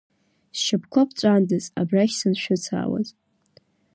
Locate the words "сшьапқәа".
0.57-1.01